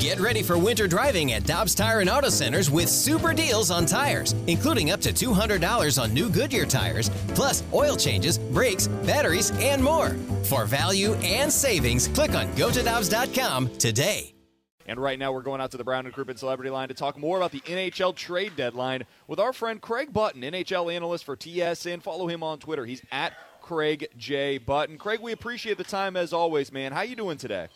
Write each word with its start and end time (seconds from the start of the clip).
Get 0.00 0.20
ready 0.20 0.42
for 0.42 0.56
winter 0.56 0.86
driving 0.86 1.32
at 1.32 1.44
Dobbs 1.44 1.74
Tire 1.74 2.00
and 2.00 2.08
Auto 2.08 2.28
Centers 2.28 2.70
with 2.70 2.88
super 2.88 3.34
deals 3.34 3.70
on 3.70 3.84
tires, 3.84 4.34
including 4.46 4.90
up 4.90 5.00
to 5.00 5.12
$200 5.12 6.02
on 6.02 6.14
new 6.14 6.30
Goodyear 6.30 6.66
tires, 6.66 7.10
plus 7.34 7.62
oil 7.74 7.96
changes, 7.96 8.38
brakes, 8.38 8.88
batteries, 8.88 9.50
and 9.58 9.82
more. 9.82 10.10
For 10.44 10.64
value 10.64 11.14
and 11.14 11.52
savings, 11.52 12.08
click 12.08 12.34
on 12.34 12.46
gotodobbs.com 12.54 13.76
today. 13.76 14.34
And 14.86 14.98
right 14.98 15.18
now, 15.18 15.32
we're 15.32 15.42
going 15.42 15.60
out 15.60 15.72
to 15.72 15.76
the 15.76 15.84
Brown 15.84 16.06
and 16.06 16.14
Crouppen 16.14 16.38
Celebrity 16.38 16.70
Line 16.70 16.88
to 16.88 16.94
talk 16.94 17.18
more 17.18 17.36
about 17.36 17.52
the 17.52 17.60
NHL 17.60 18.14
trade 18.14 18.56
deadline 18.56 19.04
with 19.26 19.38
our 19.38 19.52
friend 19.52 19.82
Craig 19.82 20.14
Button, 20.14 20.40
NHL 20.40 20.94
analyst 20.94 21.24
for 21.24 21.36
TSN. 21.36 22.02
Follow 22.02 22.26
him 22.26 22.42
on 22.42 22.58
Twitter. 22.58 22.86
He's 22.86 23.02
at 23.12 23.34
Craig 23.60 24.08
J. 24.16 24.56
Button. 24.56 24.96
Craig, 24.96 25.20
we 25.20 25.32
appreciate 25.32 25.76
the 25.76 25.84
time 25.84 26.16
as 26.16 26.32
always, 26.32 26.72
man. 26.72 26.92
How 26.92 27.02
you 27.02 27.16
doing 27.16 27.36
today? 27.36 27.68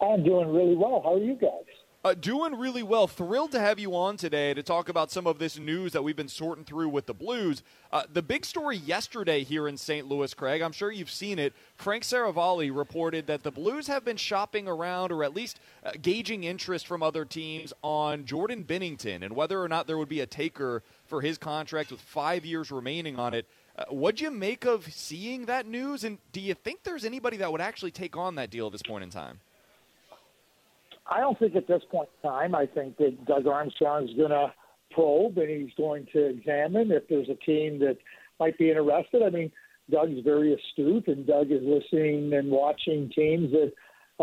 I'm 0.00 0.22
doing 0.22 0.52
really 0.52 0.76
well. 0.76 1.00
How 1.04 1.14
are 1.14 1.18
you 1.18 1.34
guys? 1.34 1.64
Uh, 2.04 2.12
doing 2.12 2.54
really 2.54 2.82
well. 2.82 3.06
Thrilled 3.06 3.52
to 3.52 3.58
have 3.58 3.78
you 3.78 3.96
on 3.96 4.18
today 4.18 4.52
to 4.52 4.62
talk 4.62 4.90
about 4.90 5.10
some 5.10 5.26
of 5.26 5.38
this 5.38 5.58
news 5.58 5.92
that 5.92 6.02
we've 6.04 6.14
been 6.14 6.28
sorting 6.28 6.64
through 6.64 6.90
with 6.90 7.06
the 7.06 7.14
Blues. 7.14 7.62
Uh, 7.90 8.02
the 8.12 8.20
big 8.20 8.44
story 8.44 8.76
yesterday 8.76 9.42
here 9.42 9.66
in 9.66 9.78
St. 9.78 10.06
Louis, 10.06 10.34
Craig, 10.34 10.60
I'm 10.60 10.72
sure 10.72 10.92
you've 10.92 11.10
seen 11.10 11.38
it. 11.38 11.54
Frank 11.76 12.02
Seravalli 12.02 12.76
reported 12.76 13.26
that 13.28 13.42
the 13.42 13.50
Blues 13.50 13.86
have 13.86 14.04
been 14.04 14.18
shopping 14.18 14.68
around 14.68 15.12
or 15.12 15.24
at 15.24 15.34
least 15.34 15.60
uh, 15.82 15.92
gauging 16.02 16.44
interest 16.44 16.86
from 16.86 17.02
other 17.02 17.24
teams 17.24 17.72
on 17.82 18.26
Jordan 18.26 18.64
Binnington 18.64 19.22
and 19.22 19.34
whether 19.34 19.62
or 19.62 19.68
not 19.68 19.86
there 19.86 19.96
would 19.96 20.10
be 20.10 20.20
a 20.20 20.26
taker 20.26 20.82
for 21.06 21.22
his 21.22 21.38
contract 21.38 21.90
with 21.90 22.02
five 22.02 22.44
years 22.44 22.70
remaining 22.70 23.18
on 23.18 23.32
it. 23.32 23.46
Uh, 23.78 23.84
what'd 23.88 24.20
you 24.20 24.30
make 24.30 24.66
of 24.66 24.92
seeing 24.92 25.46
that 25.46 25.66
news? 25.66 26.04
And 26.04 26.18
do 26.32 26.40
you 26.42 26.52
think 26.52 26.82
there's 26.82 27.06
anybody 27.06 27.38
that 27.38 27.50
would 27.50 27.62
actually 27.62 27.92
take 27.92 28.14
on 28.14 28.34
that 28.34 28.50
deal 28.50 28.66
at 28.66 28.72
this 28.72 28.82
point 28.82 29.04
in 29.04 29.08
time? 29.08 29.40
I 31.06 31.20
don't 31.20 31.38
think 31.38 31.54
at 31.56 31.66
this 31.66 31.82
point 31.90 32.08
in 32.22 32.30
time, 32.30 32.54
I 32.54 32.66
think 32.66 32.96
that 32.98 33.24
Doug 33.26 33.46
Armstrong 33.46 34.08
is 34.08 34.16
going 34.16 34.30
to 34.30 34.52
probe 34.90 35.36
and 35.38 35.50
he's 35.50 35.74
going 35.76 36.06
to 36.12 36.26
examine 36.26 36.90
if 36.92 37.08
there's 37.08 37.28
a 37.28 37.34
team 37.44 37.78
that 37.80 37.98
might 38.40 38.56
be 38.58 38.70
interested. 38.70 39.22
I 39.22 39.30
mean, 39.30 39.52
Doug's 39.90 40.20
very 40.24 40.54
astute, 40.54 41.08
and 41.08 41.26
Doug 41.26 41.50
is 41.50 41.60
listening 41.62 42.32
and 42.32 42.50
watching 42.50 43.10
teams 43.14 43.50
that 43.52 43.72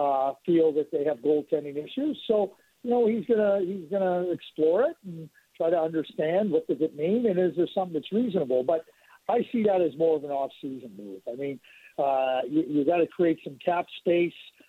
uh, 0.01 0.33
feel 0.45 0.71
that 0.73 0.91
they 0.91 1.03
have 1.03 1.17
goaltending 1.17 1.77
issues. 1.77 2.17
So, 2.27 2.53
you 2.83 2.89
know, 2.89 3.07
he's 3.07 3.25
gonna 3.25 3.59
he's 3.63 3.89
gonna 3.91 4.31
explore 4.31 4.83
it 4.83 4.97
and 5.05 5.29
try 5.55 5.69
to 5.69 5.77
understand 5.77 6.51
what 6.51 6.67
does 6.67 6.81
it 6.81 6.95
mean, 6.95 7.27
and 7.27 7.39
is 7.39 7.55
there 7.55 7.67
something 7.75 7.93
that's 7.93 8.11
reasonable. 8.11 8.63
But 8.63 8.85
I 9.29 9.45
see 9.51 9.63
that 9.63 9.81
as 9.81 9.95
more 9.97 10.17
of 10.17 10.23
an 10.23 10.31
off-season 10.31 10.91
move. 10.97 11.21
I 11.31 11.35
mean, 11.35 11.59
uh, 11.99 12.39
you, 12.49 12.63
you 12.67 12.85
got 12.85 12.97
to 12.97 13.07
create 13.07 13.39
some 13.43 13.57
cap 13.63 13.85
space. 13.99 14.33
Uh, 14.59 14.60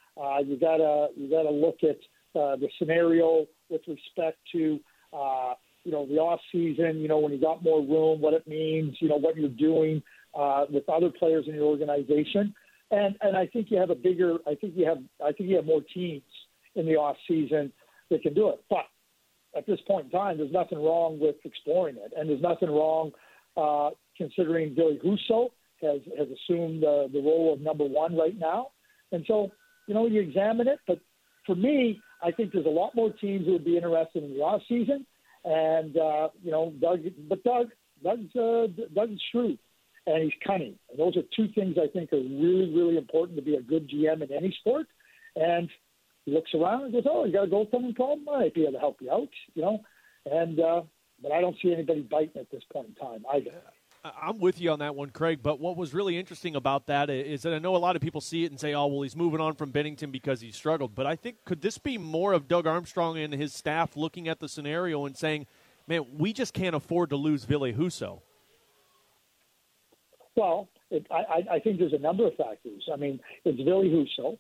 you 0.47 0.59
gotta 0.61 1.09
you 1.17 1.31
gotta 1.31 1.51
look 1.51 1.79
at 1.83 1.99
uh, 2.35 2.57
the 2.57 2.69
scenario 2.79 3.47
with 3.69 3.83
respect 3.87 4.39
to 4.53 4.81
uh, 5.13 5.55
you 5.85 5.93
know 5.93 6.07
the 6.07 6.15
off 6.15 6.41
season. 6.51 6.99
You 6.99 7.09
know 7.09 7.19
when 7.19 7.33
you 7.33 7.41
got 7.41 7.63
more 7.63 7.81
room, 7.81 8.21
what 8.21 8.35
it 8.35 8.47
means. 8.47 8.97
You 9.01 9.09
know 9.09 9.19
what 9.19 9.37
you're 9.37 9.49
doing 9.49 10.03
uh, 10.35 10.67
with 10.71 10.89
other 10.89 11.11
players 11.11 11.45
in 11.49 11.55
your 11.55 11.65
organization. 11.65 12.55
And 12.91 13.17
and 13.23 13.37
I 13.37 13.47
think 13.47 13.71
you 13.71 13.79
have 13.79 13.91
a 13.91 13.95
bigger. 13.95 14.37
I 14.47 14.55
think 14.55 14.75
you 14.77 14.87
have. 14.87 14.99
I 15.25 15.33
think 15.33 15.51
you 15.51 15.57
have 15.57 15.67
more 15.67 15.83
teams 15.95 16.23
in 16.75 16.87
the 16.87 16.97
off 16.97 17.17
season 17.29 17.73
that 18.11 18.23
can 18.23 18.35
do 18.35 18.49
it. 18.51 18.63
But 18.71 18.87
at 19.57 19.67
this 19.67 19.81
point 19.87 20.07
in 20.07 20.11
time, 20.11 20.39
there's 20.39 20.53
nothing 20.53 20.83
wrong 20.83 21.19
with 21.19 21.37
exploring 21.45 21.97
it, 21.97 22.13
and 22.17 22.29
there's 22.29 22.43
nothing 22.43 22.71
wrong 22.71 23.13
uh, 23.57 23.91
considering 24.17 24.75
Ville 24.75 24.99
Husso 25.05 25.51
has 25.81 26.01
has 26.19 26.29
assumed 26.29 26.85
uh, 26.85 27.09
the 27.13 27.21
role 27.21 27.53
of 27.53 27.61
number 27.61 27.85
one 27.85 28.17
right 28.17 28.39
now, 28.39 28.69
and 29.11 29.25
so 29.27 29.51
you 29.87 29.95
know, 29.95 30.07
you 30.07 30.21
examine 30.21 30.69
it. 30.69 30.79
But 30.87 31.01
for 31.47 31.55
me, 31.55 32.01
I 32.23 32.31
think 32.31 32.53
there's 32.53 32.67
a 32.67 32.71
lot 32.71 32.95
more 32.95 33.11
teams 33.13 33.47
who 33.47 33.53
would 33.53 33.65
be 33.65 33.77
interested 33.77 34.23
in 34.23 34.35
the 34.35 34.41
off 34.41 34.63
season. 34.69 35.07
And 35.45 35.97
uh, 35.97 36.29
you 36.43 36.51
know, 36.51 36.73
Doug, 36.81 37.01
but 37.29 37.43
Doug, 37.43 37.69
Doug's 38.03 38.37
uh, 38.37 38.69
Doug's 38.95 39.21
shrewd 39.31 39.59
and 40.07 40.23
he's 40.23 40.33
cunning. 40.47 40.79
And 40.91 40.99
those 40.99 41.17
are 41.17 41.23
two 41.35 41.49
things 41.55 41.77
I 41.81 41.89
think 41.89 42.13
are 42.13 42.17
really, 42.17 42.73
really 42.75 42.97
important 42.97 43.37
to 43.37 43.43
be 43.43 43.55
a 43.55 43.63
good 43.63 43.89
GM 43.89 44.23
in 44.23 44.33
any 44.33 44.55
sport. 44.61 44.87
And 45.37 45.69
he 46.25 46.33
looks 46.33 46.51
around 46.55 46.85
and 46.85 46.93
goes, 46.93 47.07
"Oh, 47.09 47.25
you 47.25 47.33
got 47.33 47.45
a 47.45 47.51
goaltending 47.51 47.95
problem? 47.95 48.29
I 48.29 48.39
might 48.39 48.55
be 48.55 48.63
able 48.63 48.73
to 48.73 48.79
help 48.79 48.99
you 49.01 49.11
out." 49.11 49.29
You 49.55 49.63
know, 49.63 49.81
and 50.31 50.61
uh, 50.61 50.83
but 51.21 51.33
I 51.33 51.41
don't 51.41 51.57
see 51.63 51.73
anybody 51.73 52.03
biting 52.03 52.41
at 52.41 52.51
this 52.51 52.63
point 52.73 52.89
in 52.89 52.95
time 52.95 53.25
either. 53.33 53.53
I'm 54.05 54.41
with 54.41 54.61
you 54.61 54.73
on 54.73 54.81
that 54.81 54.97
one, 54.97 55.11
Craig. 55.11 55.41
But 55.43 55.61
what 55.61 55.77
was 55.77 55.95
really 55.95 56.19
interesting 56.19 56.57
about 56.57 56.87
that 56.87 57.09
is 57.09 57.43
that 57.43 57.55
I 57.55 57.59
know 57.59 57.77
a 57.77 57.79
lot 57.79 57.95
of 57.95 58.03
people 58.03 58.21
see 58.21 58.45
it 58.45 58.51
and 58.51 58.59
say, 58.59 58.75
"Oh, 58.75 58.87
well, 58.87 59.03
he's 59.03 59.15
moving 59.15 59.41
on 59.41 59.55
from 59.55 59.71
Binnington 59.71 60.11
because 60.11 60.41
he 60.41 60.51
struggled." 60.51 60.95
But 60.95 61.07
I 61.07 61.15
think 61.15 61.45
could 61.45 61.63
this 61.63 61.79
be 61.79 61.99
more 61.99 62.33
of 62.33 62.49
Doug 62.49 62.67
Armstrong 62.67 63.17
and 63.19 63.33
his 63.33 63.55
staff 63.55 63.97
looking 63.97 64.29
at 64.29 64.41
the 64.41 64.49
scenario 64.49 65.07
and 65.07 65.17
saying, 65.17 65.47
"Man, 65.87 66.05
we 66.19 66.33
just 66.33 66.53
can't 66.53 66.75
afford 66.75 67.11
to 67.11 67.17
lose 67.17 67.45
Ville 67.45 67.61
Husso." 67.61 68.23
Well, 70.35 70.69
it, 70.91 71.07
I, 71.11 71.45
I 71.53 71.59
think 71.61 71.79
there's 71.79 71.93
a 71.93 71.99
number 71.99 72.27
of 72.27 72.35
factors. 72.35 72.89
I 72.93 72.97
mean, 72.97 73.21
it's 73.45 73.61
Ville 73.63 73.85
Husso. 73.85 74.39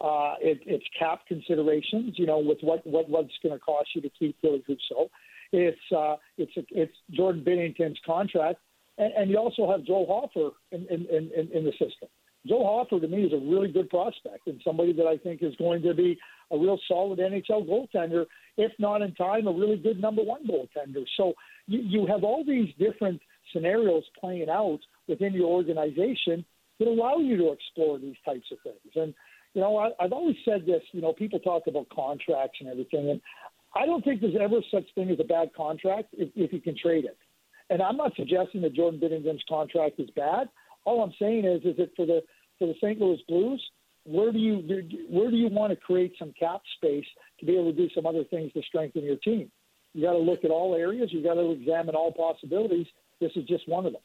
Uh, 0.00 0.34
it, 0.40 0.60
it's 0.66 0.84
cap 0.98 1.20
considerations. 1.26 2.18
You 2.18 2.26
know, 2.26 2.40
with 2.40 2.58
what 2.60 2.86
what 2.86 3.08
what's 3.08 3.32
going 3.42 3.54
to 3.54 3.58
cost 3.58 3.88
you 3.94 4.02
to 4.02 4.10
keep 4.10 4.36
Ville 4.42 4.60
Husso. 4.68 5.08
It's 5.50 5.80
uh, 5.96 6.16
it's 6.36 6.52
it's 6.72 6.92
Jordan 7.10 7.42
Binnington's 7.42 7.98
contract 8.04 8.58
and, 8.98 9.12
and 9.14 9.30
you 9.30 9.38
also 9.38 9.70
have 9.70 9.84
Joe 9.84 10.04
Hofer 10.08 10.54
in, 10.72 10.86
in, 10.90 11.06
in, 11.10 11.48
in 11.52 11.64
the 11.64 11.72
system. 11.72 12.08
Joe 12.46 12.64
Hofer 12.64 13.00
to 13.00 13.08
me 13.08 13.24
is 13.24 13.32
a 13.32 13.36
really 13.36 13.70
good 13.70 13.90
prospect 13.90 14.46
and 14.46 14.60
somebody 14.64 14.92
that 14.92 15.06
I 15.06 15.16
think 15.18 15.42
is 15.42 15.54
going 15.56 15.82
to 15.82 15.94
be 15.94 16.18
a 16.50 16.58
real 16.58 16.78
solid 16.88 17.18
NHL 17.18 17.68
goaltender, 17.68 18.26
if 18.56 18.72
not 18.78 19.02
in 19.02 19.14
time, 19.14 19.46
a 19.46 19.52
really 19.52 19.76
good 19.76 20.00
number 20.00 20.22
one 20.22 20.46
goaltender. 20.46 21.04
So 21.16 21.34
you, 21.66 21.80
you 21.80 22.06
have 22.06 22.24
all 22.24 22.44
these 22.44 22.68
different 22.78 23.20
scenarios 23.52 24.04
playing 24.18 24.48
out 24.48 24.80
within 25.08 25.34
your 25.34 25.46
organization 25.46 26.44
that 26.78 26.88
allow 26.88 27.18
you 27.18 27.36
to 27.36 27.52
explore 27.52 27.98
these 27.98 28.16
types 28.24 28.46
of 28.52 28.58
things. 28.62 28.94
And, 28.94 29.14
you 29.54 29.60
know, 29.60 29.76
I, 29.76 29.90
I've 30.00 30.12
always 30.12 30.36
said 30.44 30.64
this, 30.64 30.82
you 30.92 31.00
know, 31.00 31.12
people 31.12 31.40
talk 31.40 31.64
about 31.66 31.88
contracts 31.90 32.58
and 32.60 32.68
everything, 32.68 33.10
and 33.10 33.20
I 33.74 33.84
don't 33.84 34.04
think 34.04 34.20
there's 34.20 34.36
ever 34.40 34.60
such 34.70 34.84
thing 34.94 35.10
as 35.10 35.20
a 35.20 35.24
bad 35.24 35.50
contract 35.54 36.08
if, 36.12 36.30
if 36.34 36.52
you 36.52 36.60
can 36.60 36.76
trade 36.76 37.04
it. 37.04 37.18
And 37.70 37.82
I'm 37.82 37.96
not 37.96 38.14
suggesting 38.16 38.62
that 38.62 38.74
Jordan 38.74 39.00
Binnington's 39.00 39.42
contract 39.48 40.00
is 40.00 40.10
bad. 40.10 40.48
All 40.84 41.02
I'm 41.02 41.12
saying 41.18 41.44
is, 41.44 41.62
is 41.64 41.76
that 41.76 41.94
for 41.96 42.06
the 42.06 42.22
for 42.58 42.66
the 42.66 42.74
St. 42.80 42.98
Louis 42.98 43.18
Blues, 43.28 43.62
where 44.04 44.32
do 44.32 44.38
you 44.38 44.56
where 45.10 45.30
do 45.30 45.36
you 45.36 45.48
want 45.48 45.70
to 45.70 45.76
create 45.76 46.14
some 46.18 46.32
cap 46.38 46.62
space 46.76 47.04
to 47.40 47.46
be 47.46 47.52
able 47.52 47.70
to 47.70 47.76
do 47.76 47.88
some 47.94 48.06
other 48.06 48.24
things 48.24 48.52
to 48.54 48.62
strengthen 48.62 49.04
your 49.04 49.16
team? 49.16 49.50
You 49.92 50.02
got 50.02 50.12
to 50.12 50.18
look 50.18 50.44
at 50.44 50.50
all 50.50 50.74
areas. 50.74 51.12
You 51.12 51.22
got 51.22 51.34
to 51.34 51.50
examine 51.50 51.94
all 51.94 52.12
possibilities. 52.12 52.86
This 53.20 53.32
is 53.36 53.44
just 53.44 53.68
one 53.68 53.86
of 53.86 53.92
them. 53.92 54.02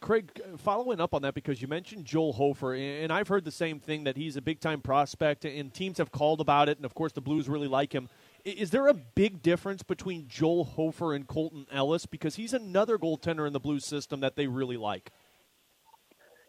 Craig, 0.00 0.30
following 0.58 1.00
up 1.00 1.12
on 1.12 1.22
that 1.22 1.34
because 1.34 1.60
you 1.60 1.66
mentioned 1.66 2.04
Joel 2.04 2.32
Hofer, 2.32 2.74
and 2.74 3.12
I've 3.12 3.28
heard 3.28 3.44
the 3.44 3.50
same 3.50 3.80
thing 3.80 4.04
that 4.04 4.16
he's 4.16 4.36
a 4.36 4.42
big 4.42 4.60
time 4.60 4.80
prospect, 4.80 5.44
and 5.44 5.74
teams 5.74 5.98
have 5.98 6.12
called 6.12 6.40
about 6.40 6.68
it, 6.68 6.78
and 6.78 6.84
of 6.84 6.94
course 6.94 7.12
the 7.12 7.20
Blues 7.20 7.48
really 7.48 7.66
like 7.66 7.92
him. 7.92 8.08
Is 8.44 8.70
there 8.70 8.88
a 8.88 8.94
big 8.94 9.42
difference 9.42 9.82
between 9.82 10.28
Joel 10.28 10.64
Hofer 10.64 11.14
and 11.14 11.26
Colton 11.26 11.66
Ellis? 11.70 12.06
Because 12.06 12.36
he's 12.36 12.52
another 12.52 12.98
goaltender 12.98 13.46
in 13.46 13.52
the 13.52 13.60
Blues 13.60 13.84
system 13.84 14.20
that 14.20 14.36
they 14.36 14.46
really 14.46 14.76
like. 14.76 15.10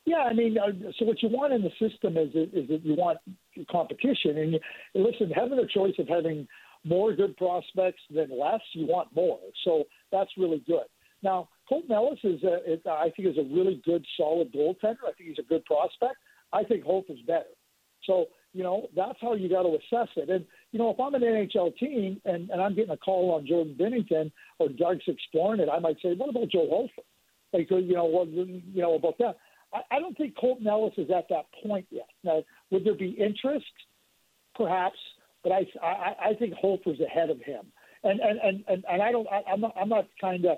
Yeah, 0.05 0.19
I 0.19 0.33
mean, 0.33 0.57
uh, 0.57 0.91
so 0.97 1.05
what 1.05 1.21
you 1.21 1.29
want 1.29 1.53
in 1.53 1.61
the 1.61 1.71
system 1.79 2.17
is 2.17 2.29
is 2.33 2.67
that 2.69 2.81
you 2.83 2.95
want 2.95 3.19
competition, 3.69 4.37
and, 4.37 4.59
listen, 4.95 5.29
having 5.29 5.59
a 5.59 5.67
choice 5.67 5.93
of 5.99 6.07
having 6.07 6.47
more 6.83 7.13
good 7.13 7.35
prospects 7.37 8.01
than 8.09 8.29
less, 8.29 8.61
you 8.73 8.87
want 8.87 9.13
more. 9.13 9.39
So 9.65 9.83
that's 10.11 10.31
really 10.37 10.63
good. 10.65 10.85
Now, 11.21 11.49
Colton 11.67 11.91
Ellis 11.91 12.19
is, 12.23 12.41
a, 12.43 12.73
is 12.73 12.79
I 12.89 13.11
think, 13.15 13.27
is 13.27 13.37
a 13.37 13.53
really 13.53 13.81
good, 13.83 14.05
solid 14.17 14.53
goaltender. 14.53 15.03
I 15.07 15.11
think 15.17 15.29
he's 15.29 15.39
a 15.39 15.47
good 15.47 15.65
prospect. 15.65 16.15
I 16.53 16.63
think 16.63 16.85
Hofer's 16.85 17.21
better. 17.27 17.53
So 18.05 18.27
you 18.53 18.63
know, 18.63 18.87
that's 18.95 19.17
how 19.21 19.35
you 19.35 19.49
got 19.49 19.63
to 19.63 19.69
assess 19.69 20.09
it. 20.15 20.29
And, 20.29 20.45
you 20.71 20.79
know, 20.79 20.91
if 20.91 20.99
I'm 20.99 21.15
an 21.15 21.21
NHL 21.21 21.75
team 21.77 22.21
and, 22.25 22.49
and 22.49 22.61
I'm 22.61 22.75
getting 22.75 22.91
a 22.91 22.97
call 22.97 23.31
on 23.31 23.47
Jordan 23.47 23.75
Binnington 23.79 24.31
or 24.59 24.69
exploring 25.07 25.61
it, 25.61 25.69
I 25.69 25.79
might 25.79 25.97
say, 26.01 26.13
what 26.15 26.29
about 26.29 26.49
Joe 26.49 26.67
Hofer? 26.69 27.07
Like, 27.53 27.69
you 27.71 27.95
know, 27.95 28.05
what, 28.05 28.27
you 28.27 28.61
know, 28.75 28.93
about 28.93 29.17
that. 29.17 29.37
I, 29.73 29.97
I 29.97 29.99
don't 29.99 30.15
think 30.15 30.37
Colton 30.39 30.67
Ellis 30.67 30.93
is 30.97 31.09
at 31.15 31.27
that 31.29 31.45
point 31.63 31.87
yet. 31.89 32.09
Now, 32.23 32.43
would 32.69 32.85
there 32.85 32.93
be 32.93 33.09
interest? 33.09 33.65
Perhaps, 34.55 34.97
but 35.43 35.51
I, 35.51 35.65
I, 35.81 36.29
I 36.29 36.33
think 36.37 36.53
Hofer's 36.53 36.99
ahead 36.99 37.29
of 37.29 37.39
him. 37.39 37.65
And, 38.03 38.19
and, 38.19 38.39
and, 38.39 38.63
and, 38.67 38.83
and 38.89 39.01
I 39.01 39.11
don't, 39.11 39.27
I, 39.27 39.41
I'm 39.51 39.61
not, 39.61 39.73
I'm 39.79 39.89
not 39.89 40.05
kind 40.21 40.45
of, 40.45 40.57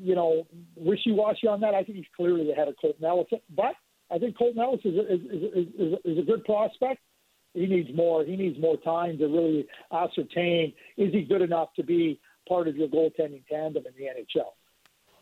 you 0.00 0.14
know, 0.14 0.46
wishy-washy 0.76 1.46
on 1.46 1.60
that. 1.60 1.74
I 1.74 1.84
think 1.84 1.98
he's 1.98 2.06
clearly 2.16 2.50
ahead 2.50 2.68
of 2.68 2.74
Colton 2.80 3.04
Ellis. 3.04 3.26
But 3.54 3.74
I 4.10 4.18
think 4.18 4.36
Colton 4.36 4.60
Ellis 4.60 4.80
is, 4.84 4.94
is, 4.94 5.20
is, 5.30 5.68
is, 5.78 5.92
is 6.04 6.18
a 6.18 6.22
good 6.22 6.44
prospect 6.44 7.00
he 7.54 7.66
needs 7.66 7.88
more. 7.94 8.24
He 8.24 8.36
needs 8.36 8.58
more 8.60 8.76
time 8.76 9.16
to 9.18 9.26
really 9.26 9.66
ascertain 9.92 10.72
is 10.96 11.12
he 11.12 11.22
good 11.22 11.40
enough 11.40 11.68
to 11.76 11.84
be 11.84 12.20
part 12.48 12.68
of 12.68 12.76
your 12.76 12.88
goaltending 12.88 13.46
tandem 13.48 13.84
in 13.86 13.92
the 13.96 14.04
NHL. 14.04 14.50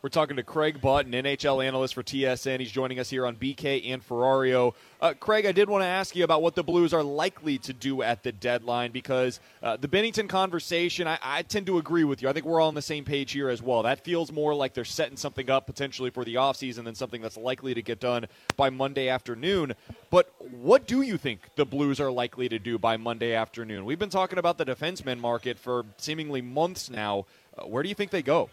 We're 0.03 0.09
talking 0.09 0.35
to 0.35 0.43
Craig 0.43 0.81
Button, 0.81 1.13
NHL 1.13 1.65
analyst 1.65 1.95
for 1.95 2.03
TSN. 2.03 2.59
He's 2.59 2.73
joining 2.73 2.99
us 2.99 3.09
here 3.09 3.25
on 3.25 3.37
BK 3.37 3.89
and 3.93 4.05
Ferrario. 4.05 4.75
Uh, 5.01 5.15
Craig, 5.15 5.47
I 5.47 5.53
did 5.53 5.71
want 5.71 5.83
to 5.83 5.87
ask 5.87 6.17
you 6.17 6.25
about 6.25 6.43
what 6.43 6.57
the 6.57 6.65
Blues 6.65 6.93
are 6.93 7.05
likely 7.05 7.57
to 7.59 7.73
do 7.73 8.03
at 8.03 8.25
the 8.25 8.33
deadline 8.33 8.91
because 8.91 9.39
uh, 9.63 9.77
the 9.77 9.87
Binnington 9.87 10.29
conversation, 10.29 11.07
I, 11.07 11.21
I, 11.23 11.43
tend 11.43 11.67
to 11.67 11.79
agree 11.79 12.03
with 12.03 12.21
you. 12.21 12.29
I 12.29 12.33
think 12.33 12.47
we're 12.47 12.61
all 12.61 12.67
on 12.67 12.75
the 12.75 12.83
same 12.83 13.05
page 13.05 13.31
here 13.31 13.49
as 13.49 13.63
well. 13.63 13.85
That 13.85 14.03
feels 14.03 14.33
more 14.33 14.57
like 14.57 14.75
they're 14.75 14.85
setting 14.85 15.17
something 15.17 15.49
up 15.49 15.67
potentially 15.67 16.11
for 16.11 16.25
the 16.25 16.35
offseason 16.35 16.83
than 16.83 16.97
something 16.97 17.23
that's 17.23 17.37
likely 17.37 17.73
to 17.73 17.81
get 17.81 18.01
done 18.01 18.27
by 18.57 18.71
Monday 18.71 19.09
afternoon. 19.09 19.73
But 20.11 20.35
what 20.51 20.89
do 20.89 21.03
you 21.03 21.17
think 21.17 21.43
the 21.55 21.65
Blues 21.65 22.01
are 22.01 22.11
likely 22.11 22.49
to 22.49 22.59
do 22.59 22.77
by 22.77 22.97
Monday 22.97 23.35
afternoon? 23.35 23.85
We've 23.85 24.01
been 24.01 24.11
talking 24.11 24.41
about 24.41 24.59
the 24.59 24.65
defenseman 24.65 25.21
market 25.21 25.61
for 25.61 25.85
seemingly 25.99 26.43
months 26.43 26.91
now. 26.91 27.27
Uh, 27.57 27.67
where 27.67 27.85
do 27.85 27.89
you 27.89 27.95
think 27.95 28.11
they 28.11 28.23
go? 28.23 28.51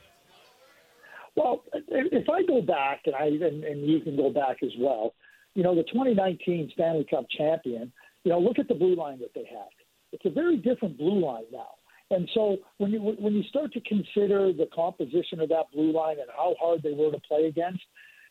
Well, 1.39 1.63
if 1.73 2.29
I 2.29 2.43
go 2.43 2.61
back, 2.61 3.03
and 3.05 3.15
I 3.15 3.27
and, 3.27 3.63
and 3.63 3.89
you 3.89 4.01
can 4.01 4.17
go 4.17 4.29
back 4.29 4.57
as 4.61 4.71
well, 4.77 5.13
you 5.55 5.63
know, 5.63 5.73
the 5.73 5.83
2019 5.83 6.71
Stanley 6.73 7.07
Cup 7.09 7.27
champion, 7.37 7.93
you 8.25 8.31
know, 8.31 8.39
look 8.39 8.59
at 8.59 8.67
the 8.67 8.73
blue 8.73 8.93
line 8.93 9.19
that 9.19 9.31
they 9.33 9.45
had. 9.49 9.69
It's 10.11 10.25
a 10.25 10.29
very 10.29 10.57
different 10.57 10.97
blue 10.97 11.23
line 11.23 11.45
now. 11.49 11.69
And 12.11 12.29
so 12.33 12.57
when 12.79 12.91
you 12.91 12.99
when 12.99 13.33
you 13.35 13.43
start 13.43 13.71
to 13.73 13.81
consider 13.81 14.51
the 14.51 14.67
composition 14.75 15.39
of 15.39 15.47
that 15.47 15.71
blue 15.73 15.93
line 15.93 16.17
and 16.19 16.27
how 16.35 16.55
hard 16.59 16.83
they 16.83 16.91
were 16.91 17.11
to 17.11 17.21
play 17.25 17.45
against, 17.45 17.83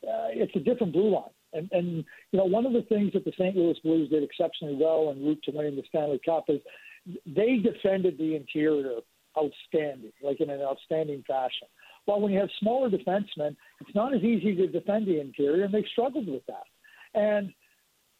uh, 0.02 0.28
it's 0.28 0.54
a 0.54 0.60
different 0.60 0.92
blue 0.92 1.14
line. 1.14 1.32
And 1.54 1.70
and 1.72 2.04
you 2.32 2.38
know 2.38 2.44
one 2.44 2.66
of 2.66 2.74
the 2.74 2.82
things 2.82 3.14
that 3.14 3.24
the 3.24 3.32
St. 3.38 3.56
Louis 3.56 3.78
Blues 3.82 4.10
did 4.10 4.22
exceptionally 4.22 4.76
well 4.78 5.08
en 5.10 5.24
route 5.24 5.42
to 5.44 5.52
winning 5.52 5.76
the 5.76 5.84
Stanley 5.88 6.20
Cup 6.26 6.44
is 6.48 6.60
they 7.24 7.56
defended 7.56 8.18
the 8.18 8.36
interior 8.36 9.00
outstanding, 9.38 10.12
like 10.22 10.40
in 10.40 10.50
an 10.50 10.60
outstanding 10.60 11.24
fashion. 11.26 11.68
Well, 12.08 12.22
when 12.22 12.32
you 12.32 12.40
have 12.40 12.48
smaller 12.58 12.88
defensemen, 12.88 13.54
it's 13.80 13.94
not 13.94 14.14
as 14.14 14.22
easy 14.22 14.56
to 14.56 14.66
defend 14.66 15.06
the 15.06 15.20
interior, 15.20 15.64
and 15.64 15.74
they've 15.74 15.84
struggled 15.92 16.26
with 16.26 16.42
that. 16.46 16.64
And 17.12 17.52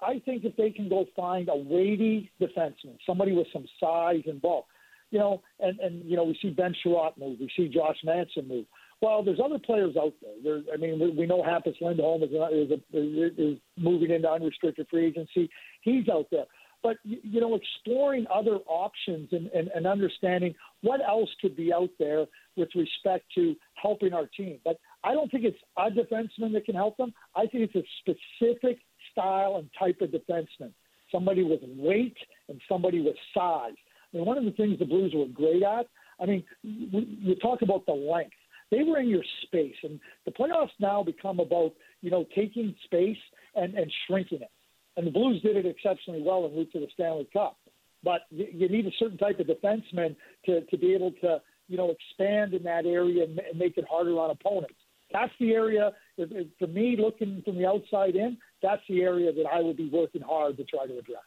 I 0.02 0.20
think 0.26 0.44
if 0.44 0.54
they 0.56 0.70
can 0.70 0.90
go 0.90 1.06
find 1.16 1.48
a 1.48 1.56
weighty 1.56 2.30
defenseman, 2.38 2.98
somebody 3.06 3.32
with 3.32 3.46
some 3.50 3.64
size 3.80 4.24
and 4.26 4.42
bulk, 4.42 4.66
you 5.10 5.18
know, 5.18 5.40
and, 5.58 5.80
and 5.80 6.04
you 6.04 6.16
know, 6.16 6.24
we 6.24 6.38
see 6.42 6.50
Ben 6.50 6.74
Chiarot 6.84 7.16
move, 7.18 7.38
we 7.40 7.50
see 7.56 7.66
Josh 7.68 7.96
Manson 8.04 8.46
move. 8.46 8.66
Well, 9.00 9.24
there's 9.24 9.40
other 9.42 9.58
players 9.58 9.96
out 9.96 10.12
there. 10.20 10.60
there 10.62 10.74
I 10.74 10.76
mean, 10.76 11.00
we, 11.00 11.10
we 11.10 11.26
know 11.26 11.42
Hampus 11.42 11.80
Lindholm 11.80 12.22
is, 12.22 12.30
is, 12.30 12.70
a, 12.70 13.42
is 13.42 13.58
moving 13.78 14.10
into 14.10 14.28
unrestricted 14.28 14.86
free 14.90 15.06
agency. 15.06 15.48
He's 15.80 16.10
out 16.10 16.26
there 16.30 16.44
but 16.82 16.96
you 17.02 17.40
know 17.40 17.54
exploring 17.56 18.26
other 18.32 18.58
options 18.66 19.28
and, 19.32 19.48
and, 19.48 19.68
and, 19.74 19.86
understanding 19.86 20.54
what 20.82 21.00
else 21.06 21.28
could 21.40 21.56
be 21.56 21.72
out 21.72 21.90
there 21.98 22.26
with 22.56 22.68
respect 22.74 23.24
to 23.34 23.56
helping 23.80 24.12
our 24.12 24.26
team. 24.26 24.58
But 24.64 24.78
i 25.04 25.12
don't 25.12 25.30
think 25.30 25.44
it's 25.44 25.58
a 25.76 25.90
defenseman 25.90 26.52
that 26.52 26.64
can 26.64 26.74
help 26.74 26.96
them. 26.96 27.12
I 27.36 27.46
think 27.46 27.70
it's 27.70 27.74
a 27.76 27.84
specific 28.00 28.78
style 29.12 29.56
and 29.56 29.68
type 29.78 30.00
of 30.00 30.10
defenseman. 30.10 30.72
Somebody 31.10 31.42
with 31.42 31.60
weight 31.76 32.16
and 32.48 32.60
somebody 32.68 33.00
with 33.00 33.16
size. 33.34 33.72
I 34.12 34.16
mean, 34.16 34.26
one 34.26 34.38
of 34.38 34.44
the 34.44 34.52
things 34.52 34.78
the 34.78 34.84
blues 34.84 35.12
were 35.14 35.26
great 35.26 35.62
at 35.62 35.86
i 36.20 36.26
mean 36.26 36.42
you 36.62 37.34
talk 37.36 37.62
about 37.62 37.86
the 37.86 37.92
length. 37.92 38.32
They 38.70 38.82
were 38.82 38.98
in 38.98 39.08
your 39.08 39.22
space 39.44 39.76
and 39.82 39.98
the 40.26 40.32
playoffs 40.32 40.76
now 40.78 41.02
become 41.02 41.40
about 41.40 41.72
you 42.02 42.10
know 42.10 42.24
taking 42.34 42.74
space 42.84 43.16
and, 43.54 43.74
and 43.74 43.90
shrinking 44.06 44.42
it. 44.42 44.50
And 44.98 45.06
the 45.06 45.12
Blues 45.12 45.40
did 45.42 45.56
it 45.56 45.64
exceptionally 45.64 46.20
well 46.20 46.44
en 46.44 46.56
route 46.56 46.72
to 46.72 46.80
the 46.80 46.88
Stanley 46.92 47.28
Cup. 47.32 47.56
But 48.02 48.22
you, 48.30 48.46
you 48.52 48.68
need 48.68 48.84
a 48.84 48.90
certain 48.98 49.16
type 49.16 49.38
of 49.38 49.46
defenseman 49.46 50.16
to, 50.46 50.62
to 50.62 50.76
be 50.76 50.92
able 50.92 51.12
to, 51.22 51.40
you 51.68 51.76
know, 51.76 51.90
expand 51.90 52.54
in 52.54 52.62
that 52.64 52.86
area 52.86 53.24
and, 53.24 53.38
and 53.38 53.58
make 53.58 53.76
it 53.76 53.84
harder 53.88 54.18
on 54.18 54.30
opponents. 54.30 54.74
That's 55.12 55.32
the 55.40 55.52
area, 55.52 55.92
if, 56.16 56.30
if, 56.32 56.46
for 56.58 56.66
me, 56.66 56.96
looking 56.98 57.42
from 57.44 57.56
the 57.56 57.66
outside 57.66 58.14
in, 58.14 58.36
that's 58.62 58.82
the 58.88 59.02
area 59.02 59.32
that 59.32 59.44
I 59.46 59.60
would 59.60 59.76
be 59.76 59.88
working 59.88 60.22
hard 60.22 60.56
to 60.56 60.64
try 60.64 60.86
to 60.86 60.98
address. 60.98 61.22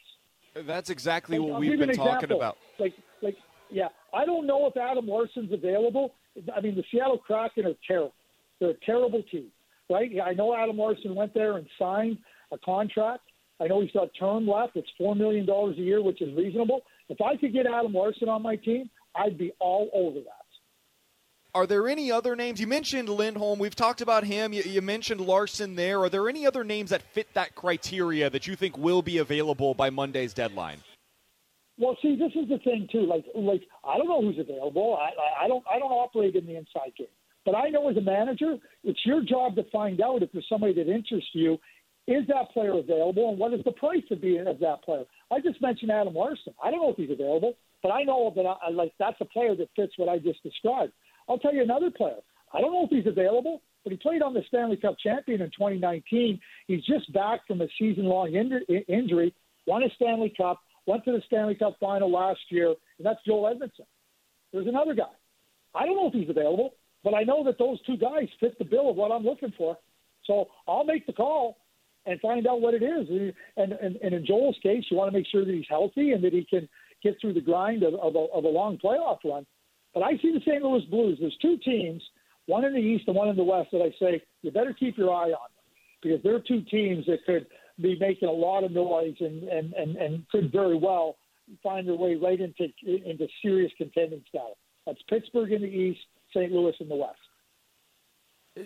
That's 0.67 0.89
exactly 0.89 1.37
like, 1.37 1.47
what 1.47 1.53
I'll 1.55 1.59
we've 1.59 1.79
been 1.79 1.95
talking 1.95 2.31
about. 2.31 2.57
Like, 2.79 2.93
like, 3.21 3.37
yeah, 3.69 3.87
I 4.13 4.25
don't 4.25 4.45
know 4.45 4.67
if 4.67 4.75
Adam 4.77 5.07
Larsson's 5.07 5.53
available. 5.53 6.13
I 6.55 6.61
mean, 6.61 6.75
the 6.75 6.83
Seattle 6.91 7.17
Kraken 7.17 7.65
are 7.65 7.73
terrible. 7.87 8.13
They're 8.59 8.71
a 8.71 8.85
terrible 8.85 9.23
team, 9.31 9.47
right? 9.89 10.11
I 10.23 10.33
know 10.33 10.55
Adam 10.55 10.77
Larsson 10.77 11.15
went 11.15 11.33
there 11.33 11.57
and 11.57 11.65
signed 11.79 12.17
a 12.51 12.57
contract. 12.57 13.23
I 13.59 13.67
know 13.67 13.81
he's 13.81 13.91
got 13.91 14.09
term 14.19 14.47
left. 14.47 14.75
It's 14.75 14.89
$4 14.99 15.17
million 15.17 15.47
a 15.49 15.71
year, 15.73 16.03
which 16.03 16.21
is 16.21 16.35
reasonable. 16.35 16.81
If 17.09 17.21
I 17.21 17.37
could 17.37 17.53
get 17.53 17.65
Adam 17.65 17.93
Larsson 17.93 18.29
on 18.29 18.41
my 18.41 18.55
team, 18.55 18.89
I'd 19.15 19.37
be 19.37 19.51
all 19.59 19.89
over 19.93 20.19
that. 20.19 20.41
Are 21.53 21.67
there 21.67 21.89
any 21.89 22.11
other 22.11 22.35
names? 22.35 22.61
You 22.61 22.67
mentioned 22.67 23.09
Lindholm. 23.09 23.59
We've 23.59 23.75
talked 23.75 23.99
about 23.99 24.23
him. 24.23 24.53
You, 24.53 24.63
you, 24.63 24.81
mentioned 24.81 25.19
Larsson 25.19 25.75
there. 25.75 25.99
Are 25.99 26.09
there 26.09 26.29
any 26.29 26.45
other 26.45 26.63
names 26.63 26.91
that 26.91 27.01
fit 27.01 27.27
that 27.33 27.55
criteria 27.55 28.29
that 28.29 28.47
you 28.47 28.55
think 28.55 28.77
will 28.77 29.01
be 29.01 29.17
available 29.17 29.73
by 29.73 29.89
Monday's 29.89 30.33
deadline? 30.33 30.77
Well, 31.77 31.97
see, 32.01 32.15
this 32.15 32.31
is 32.41 32.47
the 32.47 32.59
thing 32.59 32.87
too. 32.89 33.05
Like, 33.05 33.25
like 33.35 33.63
I 33.83 33.97
don't 33.97 34.07
know 34.07 34.21
who's 34.21 34.39
available. 34.39 34.97
I, 34.97 35.43
I, 35.43 35.47
don't, 35.49 35.63
I 35.69 35.77
don't 35.77 35.91
operate 35.91 36.35
in 36.35 36.45
the 36.45 36.55
inside 36.55 36.93
game. 36.97 37.07
But 37.43 37.55
I 37.55 37.69
know 37.69 37.89
as 37.89 37.97
a 37.97 38.01
manager, 38.01 38.57
it's 38.83 38.99
your 39.05 39.21
job 39.21 39.55
to 39.55 39.63
find 39.71 39.99
out 39.99 40.23
if 40.23 40.31
there's 40.31 40.45
somebody 40.47 40.73
that 40.73 40.87
interests 40.87 41.31
you 41.33 41.57
is 42.07 42.25
that 42.27 42.51
player 42.51 42.77
available, 42.77 43.29
and 43.29 43.37
what 43.37 43.53
is 43.53 43.63
the 43.63 43.71
price 43.71 44.03
of 44.09 44.21
being 44.21 44.47
of 44.47 44.59
that 44.59 44.83
player? 44.83 45.03
I 45.31 45.39
just 45.39 45.61
mentioned 45.61 45.91
Adam 45.91 46.13
Larsson. 46.13 46.53
I 46.61 46.71
don't 46.71 46.81
know 46.81 46.89
if 46.89 46.97
he's 46.97 47.11
available, 47.11 47.53
but 47.83 47.89
I 47.89 48.03
know 48.03 48.31
that 48.35 48.45
I, 48.45 48.69
like 48.69 48.93
that's 48.99 49.17
a 49.21 49.25
player 49.25 49.55
that 49.55 49.69
fits 49.75 49.93
what 49.97 50.09
I 50.09 50.17
just 50.17 50.43
described. 50.43 50.93
I'll 51.27 51.39
tell 51.39 51.53
you 51.53 51.63
another 51.63 51.91
player. 51.91 52.17
I 52.53 52.61
don't 52.61 52.73
know 52.73 52.83
if 52.83 52.89
he's 52.89 53.07
available, 53.07 53.61
but 53.83 53.91
he 53.91 53.97
played 53.97 54.21
on 54.21 54.33
the 54.33 54.43
Stanley 54.47 54.77
Cup 54.77 54.95
champion 55.01 55.41
in 55.41 55.47
2019. 55.49 56.39
He's 56.67 56.83
just 56.83 57.11
back 57.13 57.47
from 57.47 57.61
a 57.61 57.67
season-long 57.79 58.33
in- 58.33 58.83
injury, 58.87 59.33
won 59.65 59.83
a 59.83 59.89
Stanley 59.95 60.33
Cup, 60.35 60.59
went 60.85 61.05
to 61.05 61.11
the 61.11 61.21
Stanley 61.27 61.55
Cup 61.55 61.77
final 61.79 62.11
last 62.11 62.41
year, 62.49 62.67
and 62.67 63.05
that's 63.05 63.19
Joel 63.25 63.53
Edmundson. 63.53 63.85
There's 64.51 64.67
another 64.67 64.93
guy. 64.93 65.03
I 65.73 65.85
don't 65.85 65.95
know 65.95 66.07
if 66.07 66.13
he's 66.13 66.29
available, 66.29 66.71
but 67.03 67.13
I 67.13 67.23
know 67.23 67.43
that 67.45 67.57
those 67.57 67.81
two 67.83 67.97
guys 67.97 68.27
fit 68.39 68.57
the 68.59 68.65
bill 68.65 68.89
of 68.89 68.95
what 68.95 69.11
I'm 69.11 69.23
looking 69.23 69.53
for. 69.57 69.77
So 70.25 70.47
I'll 70.67 70.83
make 70.83 71.07
the 71.07 71.13
call 71.13 71.57
and 72.05 72.19
find 72.19 72.47
out 72.47 72.61
what 72.61 72.73
it 72.73 72.83
is. 72.83 73.33
And, 73.57 73.73
and, 73.73 73.95
and 73.95 74.13
in 74.13 74.25
Joel's 74.25 74.57
case, 74.61 74.83
you 74.89 74.97
want 74.97 75.11
to 75.11 75.17
make 75.17 75.27
sure 75.31 75.45
that 75.45 75.53
he's 75.53 75.65
healthy 75.69 76.11
and 76.11 76.23
that 76.23 76.33
he 76.33 76.45
can 76.45 76.67
get 77.03 77.15
through 77.19 77.33
the 77.33 77.41
grind 77.41 77.83
of, 77.83 77.93
of, 77.95 78.15
a, 78.15 78.25
of 78.33 78.43
a 78.43 78.47
long 78.47 78.77
playoff 78.77 79.19
run. 79.23 79.45
But 79.93 80.03
I 80.03 80.11
see 80.21 80.31
the 80.31 80.41
St. 80.41 80.63
Louis 80.63 80.85
Blues. 80.89 81.17
There's 81.19 81.37
two 81.41 81.57
teams, 81.57 82.01
one 82.45 82.63
in 82.63 82.73
the 82.73 82.79
East 82.79 83.05
and 83.07 83.15
one 83.15 83.27
in 83.27 83.35
the 83.35 83.43
West, 83.43 83.69
that 83.71 83.81
I 83.81 83.93
say 83.99 84.21
you 84.41 84.51
better 84.51 84.73
keep 84.73 84.97
your 84.97 85.11
eye 85.11 85.31
on 85.31 85.49
them 85.51 85.61
because 86.01 86.19
they're 86.23 86.39
two 86.39 86.61
teams 86.61 87.05
that 87.07 87.25
could 87.25 87.47
be 87.81 87.97
making 87.99 88.29
a 88.29 88.31
lot 88.31 88.63
of 88.63 88.71
noise 88.71 89.15
and, 89.19 89.43
and, 89.43 89.73
and, 89.73 89.95
and 89.97 90.27
could 90.29 90.51
very 90.51 90.77
well 90.77 91.17
find 91.61 91.87
their 91.87 91.95
way 91.95 92.15
right 92.15 92.39
into 92.39 92.67
into 92.85 93.27
serious 93.41 93.71
contending 93.77 94.23
status. 94.29 94.55
That's 94.85 95.01
Pittsburgh 95.09 95.51
in 95.51 95.61
the 95.61 95.67
East, 95.67 95.99
St. 96.33 96.51
Louis 96.51 96.73
in 96.79 96.87
the 96.87 96.95
West. 96.95 97.17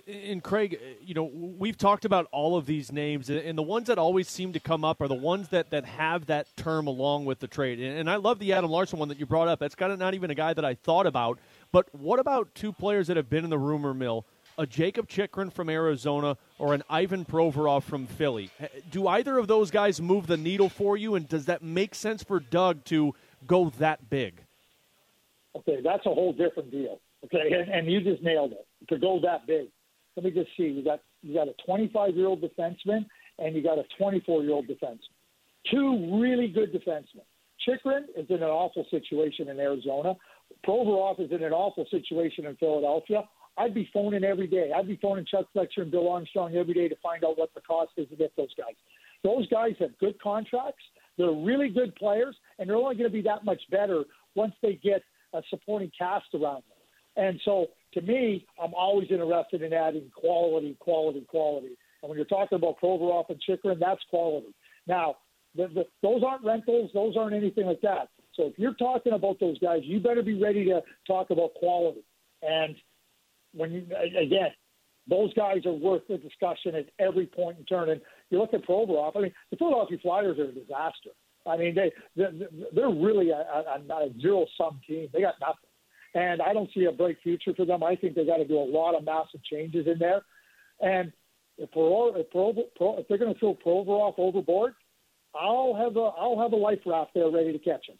And 0.07 0.41
Craig, 0.41 0.79
uh, 0.81 0.85
you 0.99 1.13
know, 1.13 1.25
we've 1.25 1.77
talked 1.77 2.05
about 2.05 2.27
all 2.31 2.57
of 2.57 2.65
these 2.65 2.91
names, 2.91 3.29
and 3.29 3.55
the 3.55 3.63
ones 3.63 3.85
that 3.85 3.99
always 3.99 4.27
seem 4.27 4.51
to 4.53 4.59
come 4.59 4.83
up 4.83 4.99
are 4.99 5.07
the 5.07 5.13
ones 5.13 5.49
that, 5.49 5.69
that 5.69 5.85
have 5.85 6.25
that 6.25 6.47
term 6.57 6.87
along 6.87 7.25
with 7.25 7.39
the 7.39 7.47
trade. 7.47 7.79
And 7.79 8.09
I 8.09 8.15
love 8.15 8.39
the 8.39 8.51
Adam 8.53 8.71
Larsson 8.71 8.97
one 8.97 9.09
that 9.09 9.19
you 9.19 9.27
brought 9.27 9.47
up. 9.47 9.59
That's 9.59 9.75
kind 9.75 9.91
of 9.91 9.99
not 9.99 10.15
even 10.15 10.31
a 10.31 10.35
guy 10.35 10.55
that 10.55 10.65
I 10.65 10.73
thought 10.73 11.05
about. 11.05 11.37
But 11.71 11.93
what 11.93 12.19
about 12.19 12.55
two 12.55 12.73
players 12.73 13.07
that 13.07 13.17
have 13.17 13.29
been 13.29 13.43
in 13.43 13.51
the 13.51 13.59
rumor 13.59 13.93
mill? 13.93 14.25
A 14.57 14.65
Jacob 14.65 15.07
Chychrun 15.07 15.51
from 15.51 15.69
Arizona 15.69 16.37
or 16.57 16.73
an 16.73 16.81
Ivan 16.89 17.23
Provorov 17.23 17.83
from 17.83 18.07
Philly. 18.07 18.49
Do 18.89 19.07
either 19.07 19.37
of 19.37 19.47
those 19.47 19.69
guys 19.69 20.01
move 20.01 20.25
the 20.25 20.37
needle 20.37 20.69
for 20.69 20.97
you, 20.97 21.13
and 21.13 21.29
does 21.29 21.45
that 21.45 21.61
make 21.61 21.93
sense 21.93 22.23
for 22.23 22.39
Doug 22.39 22.85
to 22.85 23.13
go 23.45 23.69
that 23.77 24.09
big? 24.09 24.41
Okay, 25.55 25.79
that's 25.83 26.05
a 26.07 26.13
whole 26.13 26.33
different 26.33 26.71
deal. 26.71 26.99
Okay, 27.25 27.51
and, 27.51 27.69
and 27.69 27.91
you 27.91 28.01
just 28.01 28.23
nailed 28.23 28.53
it 28.53 28.65
to 28.87 28.97
go 28.97 29.19
that 29.21 29.45
big 29.45 29.67
let 30.15 30.25
me 30.25 30.31
just 30.31 30.49
see. 30.57 30.63
You 30.63 30.83
got 30.83 31.01
you 31.21 31.33
got 31.33 31.47
a 31.47 31.53
25 31.65 32.15
year 32.15 32.27
old 32.27 32.41
defenseman 32.41 33.05
and 33.39 33.55
you 33.55 33.63
got 33.63 33.77
a 33.77 33.83
24 33.97 34.43
year 34.43 34.53
old 34.53 34.67
defenseman. 34.67 34.99
two 35.71 36.19
really 36.21 36.47
good 36.47 36.73
defensemen. 36.73 37.25
Chychrun 37.65 38.05
is 38.15 38.25
in 38.29 38.37
an 38.37 38.43
awful 38.43 38.85
situation 38.91 39.49
in 39.49 39.59
Arizona. 39.59 40.15
Provorov 40.65 41.19
is 41.19 41.31
in 41.31 41.43
an 41.43 41.51
awful 41.51 41.85
situation 41.89 42.45
in 42.45 42.55
Philadelphia. 42.57 43.23
I'd 43.57 43.73
be 43.73 43.89
phoning 43.93 44.23
every 44.23 44.47
day. 44.47 44.71
I'd 44.75 44.87
be 44.87 44.99
phoning 45.01 45.25
Chuck 45.25 45.45
Fletcher 45.53 45.81
and 45.81 45.91
Bill 45.91 46.09
Armstrong 46.11 46.55
every 46.55 46.73
day 46.73 46.87
to 46.87 46.95
find 47.01 47.23
out 47.23 47.37
what 47.37 47.53
the 47.55 47.61
cost 47.61 47.91
is 47.97 48.07
to 48.09 48.15
get 48.15 48.33
those 48.35 48.53
guys. 48.57 48.75
Those 49.23 49.47
guys 49.47 49.73
have 49.79 49.97
good 49.97 50.21
contracts. 50.21 50.83
They're 51.17 51.31
really 51.31 51.69
good 51.69 51.95
players, 51.95 52.35
and 52.59 52.69
they're 52.69 52.75
only 52.75 52.95
going 52.95 53.09
to 53.09 53.13
be 53.13 53.21
that 53.23 53.45
much 53.45 53.61
better 53.71 54.03
once 54.35 54.53
they 54.61 54.73
get 54.83 55.01
a 55.33 55.41
supporting 55.49 55.91
cast 55.97 56.25
around 56.33 56.63
them. 56.67 56.74
And 57.17 57.39
so, 57.45 57.67
to 57.93 58.01
me, 58.01 58.45
I'm 58.61 58.73
always 58.73 59.09
interested 59.09 59.61
in 59.61 59.73
adding 59.73 60.11
quality, 60.15 60.75
quality, 60.79 61.25
quality. 61.29 61.77
And 62.01 62.09
when 62.09 62.17
you're 62.17 62.25
talking 62.25 62.57
about 62.57 62.79
Provorov 62.81 63.29
and 63.29 63.41
Chychrun, 63.41 63.79
that's 63.79 64.01
quality. 64.09 64.53
Now, 64.87 65.15
the, 65.55 65.67
the, 65.67 65.85
those 66.03 66.21
aren't 66.25 66.43
rentals. 66.43 66.91
Those 66.93 67.15
aren't 67.17 67.35
anything 67.35 67.65
like 67.65 67.81
that. 67.81 68.09
So 68.33 68.43
if 68.47 68.59
you're 68.59 68.73
talking 68.73 69.13
about 69.13 69.39
those 69.39 69.57
guys, 69.59 69.79
you 69.83 69.99
better 69.99 70.21
be 70.21 70.39
ready 70.39 70.65
to 70.65 70.81
talk 71.07 71.29
about 71.29 71.53
quality. 71.55 72.03
And 72.41 72.75
when 73.53 73.71
you 73.71 73.85
again, 74.19 74.49
those 75.09 75.33
guys 75.33 75.65
are 75.65 75.73
worth 75.73 76.01
the 76.09 76.17
discussion 76.17 76.75
at 76.75 76.87
every 76.99 77.27
point 77.27 77.59
in 77.59 77.65
turn. 77.65 77.89
And 77.89 78.01
you 78.29 78.39
look 78.39 78.53
at 78.53 78.67
Provorov. 78.67 79.15
I 79.15 79.21
mean, 79.21 79.33
the 79.51 79.57
Philadelphia 79.57 79.97
Flyers 80.01 80.37
are 80.39 80.49
a 80.49 80.51
disaster. 80.51 81.11
I 81.47 81.57
mean, 81.57 81.75
they 81.75 81.91
they're 82.15 82.89
really 82.89 83.29
a, 83.29 83.37
a, 83.37 83.79
a 83.79 84.09
zero 84.19 84.45
sum 84.57 84.81
team. 84.87 85.07
They 85.13 85.21
got 85.21 85.35
nothing, 85.39 85.64
and 86.15 86.41
I 86.41 86.53
don't 86.53 86.69
see 86.73 86.85
a 86.85 86.91
bright 86.91 87.17
future 87.21 87.53
for 87.55 87.65
them. 87.65 87.83
I 87.83 87.95
think 87.95 88.15
they 88.15 88.25
got 88.25 88.37
to 88.37 88.47
do 88.47 88.57
a 88.57 88.63
lot 88.63 88.95
of 88.95 89.03
massive 89.03 89.43
changes 89.43 89.85
in 89.85 89.99
there. 89.99 90.21
And 90.79 91.11
if, 91.57 91.71
Pro, 91.71 92.15
if, 92.15 92.31
Pro, 92.31 92.53
Pro, 92.75 92.97
if 92.97 93.07
they're 93.07 93.17
going 93.17 93.33
to 93.33 93.39
throw 93.39 93.55
Provorov 93.55 94.15
overboard, 94.17 94.73
I'll 95.35 95.75
have 95.75 95.97
a 95.97 96.11
I'll 96.17 96.39
have 96.39 96.53
a 96.53 96.55
life 96.55 96.79
raft 96.85 97.11
there 97.13 97.29
ready 97.29 97.51
to 97.51 97.59
catch 97.59 97.89
him. 97.89 97.97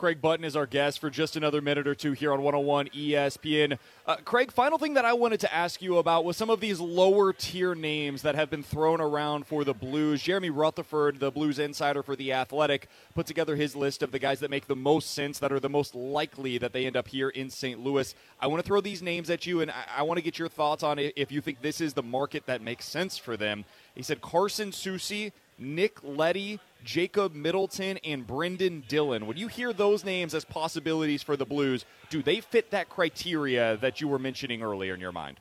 Craig 0.00 0.22
Button 0.22 0.46
is 0.46 0.56
our 0.56 0.64
guest 0.64 0.98
for 0.98 1.10
just 1.10 1.36
another 1.36 1.60
minute 1.60 1.86
or 1.86 1.94
two 1.94 2.12
here 2.12 2.32
on 2.32 2.40
101 2.40 2.88
ESPN. 2.88 3.76
Uh, 4.06 4.16
Craig, 4.24 4.50
final 4.50 4.78
thing 4.78 4.94
that 4.94 5.04
I 5.04 5.12
wanted 5.12 5.40
to 5.40 5.54
ask 5.54 5.82
you 5.82 5.98
about 5.98 6.24
was 6.24 6.38
some 6.38 6.48
of 6.48 6.58
these 6.58 6.80
lower 6.80 7.34
tier 7.34 7.74
names 7.74 8.22
that 8.22 8.34
have 8.34 8.48
been 8.48 8.62
thrown 8.62 9.02
around 9.02 9.46
for 9.46 9.62
the 9.62 9.74
Blues. 9.74 10.22
Jeremy 10.22 10.48
Rutherford, 10.48 11.20
the 11.20 11.30
Blues 11.30 11.58
insider 11.58 12.02
for 12.02 12.16
The 12.16 12.32
Athletic, 12.32 12.88
put 13.14 13.26
together 13.26 13.56
his 13.56 13.76
list 13.76 14.02
of 14.02 14.10
the 14.10 14.18
guys 14.18 14.40
that 14.40 14.48
make 14.48 14.68
the 14.68 14.74
most 14.74 15.10
sense, 15.10 15.38
that 15.38 15.52
are 15.52 15.60
the 15.60 15.68
most 15.68 15.94
likely 15.94 16.56
that 16.56 16.72
they 16.72 16.86
end 16.86 16.96
up 16.96 17.08
here 17.08 17.28
in 17.28 17.50
St. 17.50 17.78
Louis. 17.78 18.14
I 18.40 18.46
want 18.46 18.62
to 18.62 18.66
throw 18.66 18.80
these 18.80 19.02
names 19.02 19.28
at 19.28 19.44
you, 19.44 19.60
and 19.60 19.70
I, 19.70 19.84
I 19.98 20.02
want 20.04 20.16
to 20.16 20.24
get 20.24 20.38
your 20.38 20.48
thoughts 20.48 20.82
on 20.82 20.98
if 20.98 21.30
you 21.30 21.42
think 21.42 21.60
this 21.60 21.78
is 21.78 21.92
the 21.92 22.02
market 22.02 22.46
that 22.46 22.62
makes 22.62 22.86
sense 22.86 23.18
for 23.18 23.36
them. 23.36 23.66
He 23.94 24.02
said 24.02 24.22
Carson 24.22 24.70
Soucy, 24.70 25.32
Nick 25.60 25.98
Leddy, 26.02 26.58
Jacob 26.82 27.34
Middleton, 27.34 27.98
and 27.98 28.26
Brendan 28.26 28.82
Dillon. 28.88 29.26
When 29.26 29.36
you 29.36 29.46
hear 29.46 29.72
those 29.72 30.04
names 30.04 30.34
as 30.34 30.44
possibilities 30.44 31.22
for 31.22 31.36
the 31.36 31.44
Blues, 31.44 31.84
do 32.08 32.22
they 32.22 32.40
fit 32.40 32.70
that 32.70 32.88
criteria 32.88 33.76
that 33.76 34.00
you 34.00 34.08
were 34.08 34.18
mentioning 34.18 34.62
earlier 34.62 34.94
in 34.94 35.00
your 35.00 35.12
mind? 35.12 35.38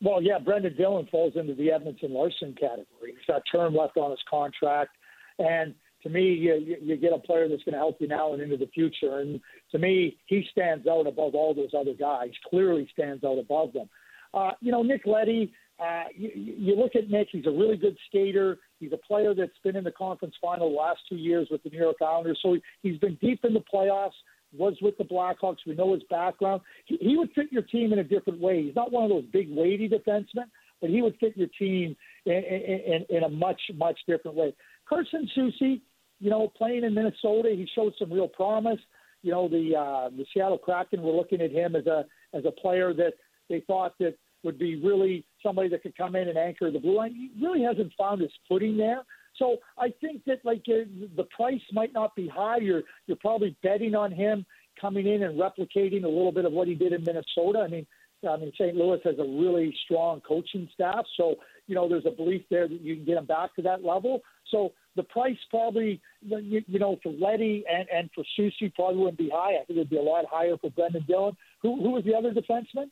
Well, 0.00 0.22
yeah, 0.22 0.38
Brendan 0.38 0.76
Dillon 0.76 1.08
falls 1.10 1.32
into 1.34 1.54
the 1.54 1.68
Edmundson 1.68 2.10
Larsson 2.10 2.54
category. 2.54 2.86
He's 3.16 3.26
got 3.26 3.42
term 3.50 3.74
left 3.74 3.96
on 3.96 4.12
his 4.12 4.20
contract, 4.30 4.92
and 5.40 5.74
to 6.04 6.08
me, 6.08 6.32
you, 6.32 6.76
you 6.80 6.96
get 6.96 7.12
a 7.12 7.18
player 7.18 7.48
that's 7.48 7.64
going 7.64 7.72
to 7.72 7.78
help 7.78 7.96
you 8.00 8.06
now 8.06 8.32
and 8.32 8.40
into 8.40 8.56
the 8.56 8.68
future. 8.68 9.18
And 9.18 9.40
to 9.72 9.78
me, 9.80 10.16
he 10.26 10.44
stands 10.52 10.86
out 10.86 11.08
above 11.08 11.34
all 11.34 11.52
those 11.52 11.72
other 11.76 11.94
guys. 11.94 12.30
Clearly, 12.48 12.88
stands 12.92 13.24
out 13.24 13.38
above 13.38 13.72
them. 13.72 13.88
Uh, 14.32 14.52
you 14.60 14.70
know, 14.70 14.82
Nick 14.82 15.06
Leddy, 15.06 15.52
Uh, 15.80 16.04
you, 16.16 16.30
you 16.34 16.76
look 16.76 16.96
at 16.96 17.08
Nick; 17.08 17.28
he's 17.30 17.46
a 17.46 17.50
really 17.50 17.76
good 17.76 17.96
skater. 18.08 18.58
He's 18.80 18.92
a 18.92 18.96
player 18.96 19.34
that's 19.34 19.58
been 19.64 19.76
in 19.76 19.84
the 19.84 19.92
conference 19.92 20.34
final 20.40 20.70
the 20.70 20.76
last 20.76 21.00
two 21.08 21.16
years 21.16 21.48
with 21.50 21.62
the 21.62 21.70
New 21.70 21.78
York 21.78 21.96
Islanders. 22.00 22.38
So 22.42 22.56
he's 22.82 22.98
been 22.98 23.18
deep 23.20 23.44
in 23.44 23.54
the 23.54 23.62
playoffs, 23.72 24.12
was 24.56 24.74
with 24.80 24.96
the 24.98 25.04
Blackhawks. 25.04 25.58
We 25.66 25.74
know 25.74 25.94
his 25.94 26.02
background. 26.08 26.62
He, 26.86 26.96
he 27.00 27.16
would 27.16 27.30
fit 27.34 27.50
your 27.50 27.62
team 27.62 27.92
in 27.92 27.98
a 27.98 28.04
different 28.04 28.40
way. 28.40 28.62
He's 28.62 28.76
not 28.76 28.92
one 28.92 29.04
of 29.04 29.10
those 29.10 29.24
big, 29.32 29.48
weighty 29.50 29.88
defensemen, 29.88 30.46
but 30.80 30.90
he 30.90 31.02
would 31.02 31.16
fit 31.18 31.36
your 31.36 31.48
team 31.58 31.96
in, 32.24 32.32
in, 32.32 33.06
in 33.08 33.24
a 33.24 33.28
much, 33.28 33.60
much 33.74 33.98
different 34.06 34.36
way. 34.36 34.54
Carson 34.88 35.28
Soucy, 35.36 35.80
you 36.20 36.30
know, 36.30 36.48
playing 36.56 36.84
in 36.84 36.94
Minnesota, 36.94 37.50
he 37.50 37.68
showed 37.74 37.92
some 37.98 38.12
real 38.12 38.28
promise. 38.28 38.78
You 39.22 39.32
know, 39.32 39.48
the 39.48 39.76
uh, 39.76 40.10
the 40.16 40.24
Seattle 40.32 40.58
Kraken 40.58 41.02
were 41.02 41.12
looking 41.12 41.40
at 41.40 41.50
him 41.50 41.74
as 41.74 41.86
a 41.86 42.04
as 42.32 42.44
a 42.44 42.52
player 42.52 42.94
that 42.94 43.14
they 43.48 43.60
thought 43.66 43.94
that 43.98 44.14
would 44.44 44.58
be 44.58 44.80
really 44.80 45.24
somebody 45.42 45.68
that 45.68 45.82
could 45.82 45.96
come 45.96 46.16
in 46.16 46.28
and 46.28 46.38
anchor 46.38 46.70
the 46.70 46.78
blue 46.78 46.96
line. 46.96 47.14
He 47.14 47.30
really 47.44 47.62
hasn't 47.62 47.92
found 47.98 48.20
his 48.20 48.30
footing 48.48 48.76
there. 48.76 49.02
So 49.36 49.58
I 49.78 49.92
think 50.00 50.24
that 50.26 50.44
like 50.44 50.64
uh, 50.68 50.84
the 51.16 51.26
price 51.36 51.60
might 51.72 51.92
not 51.92 52.14
be 52.16 52.28
high. 52.28 52.58
You're 52.58 52.82
you're 53.06 53.16
probably 53.16 53.56
betting 53.62 53.94
on 53.94 54.10
him 54.12 54.44
coming 54.80 55.06
in 55.06 55.22
and 55.22 55.38
replicating 55.38 56.04
a 56.04 56.08
little 56.08 56.32
bit 56.32 56.44
of 56.44 56.52
what 56.52 56.68
he 56.68 56.74
did 56.74 56.92
in 56.92 57.04
Minnesota. 57.04 57.60
I 57.60 57.68
mean, 57.68 57.86
I 58.28 58.36
mean 58.36 58.52
St. 58.54 58.74
Louis 58.74 58.98
has 59.04 59.18
a 59.18 59.22
really 59.22 59.74
strong 59.84 60.20
coaching 60.26 60.68
staff, 60.74 61.04
so 61.16 61.36
you 61.66 61.74
know 61.74 61.88
there's 61.88 62.06
a 62.06 62.10
belief 62.10 62.42
there 62.50 62.66
that 62.66 62.80
you 62.80 62.96
can 62.96 63.04
get 63.04 63.16
him 63.16 63.26
back 63.26 63.54
to 63.56 63.62
that 63.62 63.84
level. 63.84 64.22
So 64.50 64.72
the 64.96 65.02
price 65.04 65.36
probably, 65.50 66.00
you, 66.22 66.62
you 66.66 66.78
know, 66.78 66.98
for 67.02 67.12
Leddy 67.12 67.64
and, 67.70 67.86
and 67.94 68.10
for 68.14 68.24
Soucy 68.38 68.74
probably 68.74 68.96
wouldn't 68.96 69.18
be 69.18 69.30
high. 69.32 69.54
I 69.60 69.64
think 69.64 69.76
it'd 69.78 69.90
be 69.90 69.98
a 69.98 70.02
lot 70.02 70.24
higher 70.30 70.56
for 70.56 70.70
Brendan 70.70 71.04
Dillon. 71.06 71.36
Who, 71.62 71.80
who 71.82 71.90
was 71.90 72.04
the 72.04 72.14
other 72.14 72.32
defenseman? 72.32 72.90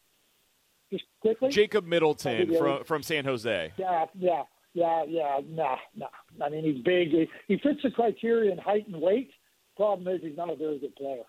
Just 0.91 1.05
quickly? 1.21 1.51
Jacob 1.51 1.87
Middleton 1.87 2.57
from 2.57 2.85
from 2.85 3.03
San 3.03 3.25
Jose. 3.25 3.73
Yeah, 3.77 4.07
yeah, 4.19 4.43
yeah, 4.75 5.05
yeah. 5.07 5.41
Nah, 5.49 5.77
nah. 5.95 6.07
I 6.45 6.49
mean, 6.49 6.65
he's 6.65 6.83
big. 6.85 7.11
He, 7.11 7.29
he 7.49 7.59
fits 7.59 7.81
the 7.83 7.91
criteria 7.91 8.53
in 8.53 8.59
height 8.59 8.87
and 8.87 9.01
weight. 9.01 9.31
Problem 9.77 10.09
is, 10.15 10.23
he's 10.23 10.37
not 10.37 10.51
a 10.51 10.57
very 10.57 10.79
good 10.79 10.95
player. 10.97 11.23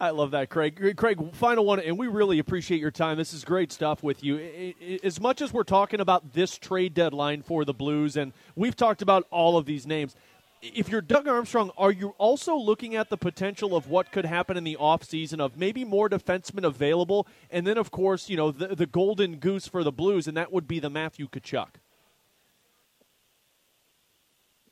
I 0.00 0.10
love 0.10 0.32
that, 0.32 0.50
Craig. 0.50 0.96
Craig, 0.96 1.34
final 1.34 1.64
one, 1.64 1.78
and 1.78 1.96
we 1.96 2.08
really 2.08 2.40
appreciate 2.40 2.80
your 2.80 2.90
time. 2.90 3.16
This 3.16 3.32
is 3.32 3.44
great 3.44 3.70
stuff 3.70 4.02
with 4.02 4.24
you. 4.24 4.74
As 5.04 5.20
much 5.20 5.40
as 5.40 5.52
we're 5.52 5.62
talking 5.62 6.00
about 6.00 6.32
this 6.32 6.58
trade 6.58 6.94
deadline 6.94 7.42
for 7.42 7.64
the 7.64 7.72
Blues, 7.72 8.16
and 8.16 8.32
we've 8.56 8.74
talked 8.74 9.02
about 9.02 9.26
all 9.30 9.56
of 9.56 9.66
these 9.66 9.86
names, 9.86 10.16
if 10.62 10.88
you're 10.88 11.00
Doug 11.00 11.28
Armstrong, 11.28 11.70
are 11.76 11.92
you 11.92 12.14
also 12.18 12.56
looking 12.56 12.96
at 12.96 13.10
the 13.10 13.16
potential 13.16 13.76
of 13.76 13.88
what 13.88 14.12
could 14.12 14.24
happen 14.24 14.56
in 14.56 14.64
the 14.64 14.76
offseason 14.80 15.40
of 15.40 15.56
maybe 15.56 15.84
more 15.84 16.08
defensemen 16.08 16.64
available? 16.64 17.26
And 17.50 17.66
then, 17.66 17.78
of 17.78 17.90
course, 17.90 18.28
you 18.28 18.36
know, 18.36 18.50
the, 18.50 18.74
the 18.74 18.86
golden 18.86 19.36
goose 19.36 19.66
for 19.66 19.84
the 19.84 19.92
Blues, 19.92 20.26
and 20.26 20.36
that 20.36 20.52
would 20.52 20.66
be 20.66 20.80
the 20.80 20.90
Matthew 20.90 21.28
Tkachuk. 21.28 21.76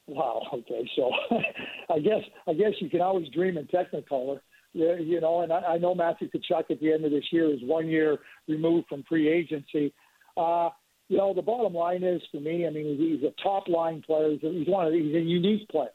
Wow. 0.07 0.43
Okay. 0.53 0.89
So 0.97 1.11
I 1.91 1.99
guess 1.99 2.23
I 2.47 2.55
guess 2.55 2.73
you 2.81 2.91
can 2.91 3.01
always 3.01 3.29
dream 3.29 3.57
in 3.57 3.67
Technicolor, 3.67 4.41
you 4.73 5.21
know. 5.21 5.43
And 5.43 5.53
I, 5.53 5.61
I 5.61 5.79
know 5.79 5.95
Matthew 5.95 6.29
Tkachuk 6.29 6.71
at 6.71 6.81
the 6.81 6.93
end 6.93 7.05
of 7.05 7.11
this 7.11 7.25
year 7.31 7.53
is 7.53 7.61
one 7.63 7.89
year 7.89 8.19
removed 8.49 8.89
from 8.89 9.05
free 9.09 9.29
agency. 9.29 9.95
Uh, 10.37 10.71
you 11.13 11.19
know, 11.19 11.35
the 11.35 11.43
bottom 11.43 11.75
line 11.75 12.03
is 12.03 12.23
for 12.31 12.41
me, 12.41 12.67
I 12.67 12.71
mean, 12.71 12.97
he's 12.97 13.23
a 13.23 13.43
top 13.43 13.69
line 13.69 14.01
player. 14.01 14.31
He's 14.41 14.67
one 14.67 14.87
of 14.87 14.95
he's 14.95 15.15
a 15.15 15.21
unique 15.21 15.69
player, 15.69 15.91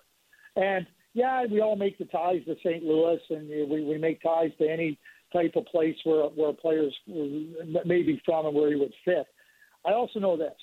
and 0.55 0.85
yeah, 1.15 1.43
we 1.49 1.59
all 1.59 1.75
make 1.75 1.97
the 1.97 2.05
ties 2.05 2.41
to 2.45 2.55
St. 2.63 2.83
Louis, 2.83 3.17
and 3.31 3.49
we 3.49 3.83
we 3.83 3.97
make 3.97 4.21
ties 4.21 4.51
to 4.59 4.69
any 4.69 4.99
type 5.33 5.53
of 5.55 5.65
place 5.65 5.95
where 6.03 6.25
where 6.25 6.53
players 6.53 6.95
may 7.07 8.03
be 8.03 8.21
from 8.23 8.45
and 8.45 8.55
where 8.55 8.69
he 8.69 8.75
would 8.75 8.93
fit. 9.03 9.25
I 9.87 9.93
also 9.93 10.19
know 10.19 10.37
this. 10.37 10.53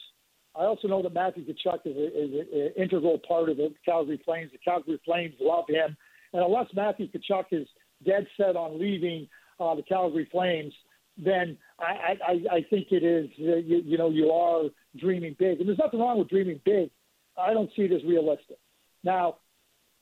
I 0.54 0.66
also 0.66 0.86
know 0.86 1.02
that 1.02 1.12
Matthew 1.12 1.44
Tkachuk 1.46 1.80
is, 1.84 1.96
an 1.96 2.70
integral 2.80 3.18
part 3.26 3.48
of 3.48 3.56
the 3.56 3.74
Calgary 3.84 4.22
Flames. 4.24 4.52
The 4.52 4.58
Calgary 4.58 5.00
Flames 5.04 5.34
love 5.40 5.64
him, 5.68 5.96
and 6.32 6.44
unless 6.44 6.68
Matthew 6.76 7.08
Tkachuk 7.08 7.46
is 7.50 7.66
dead 8.06 8.28
set 8.36 8.54
on 8.54 8.78
leaving 8.78 9.26
uh, 9.58 9.74
the 9.74 9.82
Calgary 9.82 10.28
Flames, 10.30 10.72
then 11.16 11.56
I, 11.78 12.16
I, 12.26 12.56
I 12.56 12.66
think 12.70 12.88
it 12.90 13.04
is, 13.04 13.28
uh, 13.40 13.56
you, 13.56 13.82
you 13.84 13.98
know, 13.98 14.10
you 14.10 14.30
are 14.30 14.64
dreaming 14.98 15.36
big. 15.38 15.60
And 15.60 15.68
there's 15.68 15.78
nothing 15.78 16.00
wrong 16.00 16.18
with 16.18 16.28
dreaming 16.28 16.60
big. 16.64 16.90
I 17.38 17.52
don't 17.52 17.70
see 17.76 17.82
it 17.82 17.92
as 17.92 18.02
realistic. 18.04 18.58
Now, 19.02 19.36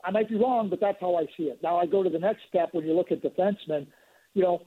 I 0.05 0.11
might 0.11 0.29
be 0.29 0.37
wrong, 0.37 0.69
but 0.69 0.81
that's 0.81 0.99
how 1.01 1.17
I 1.17 1.27
see 1.37 1.45
it. 1.45 1.61
Now 1.63 1.79
I 1.79 1.87
go 1.87 2.03
to 2.03 2.11
the 2.11 2.19
next 2.19 2.41
step 2.49 2.71
when 2.73 2.85
you 2.85 2.95
look 2.95 3.13
at 3.13 3.23
defensemen. 3.23 3.87
You 4.35 4.43
know, 4.43 4.63